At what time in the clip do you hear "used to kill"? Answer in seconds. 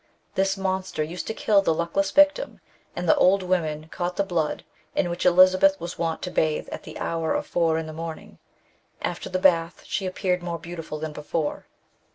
1.03-1.61